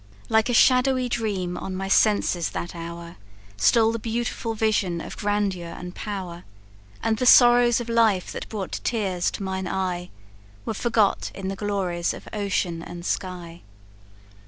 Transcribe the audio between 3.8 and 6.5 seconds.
the beautiful vision of grandeur and power;